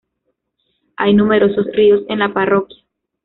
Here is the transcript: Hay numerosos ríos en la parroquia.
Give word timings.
Hay 0.97 1.13
numerosos 1.13 1.67
ríos 1.73 2.01
en 2.09 2.17
la 2.17 2.33
parroquia. 2.33 2.81